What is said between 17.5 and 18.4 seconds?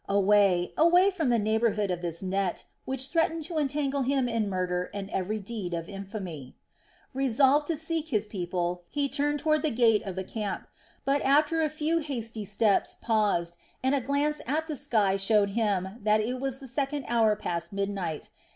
midnight.